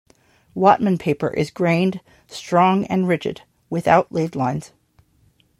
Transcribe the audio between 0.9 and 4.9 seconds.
paper is grained, strong and rigid, without laid lines.